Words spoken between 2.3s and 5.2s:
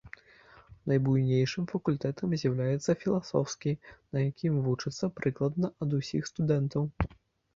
з'яўляецца філасофскі, на якім вучацца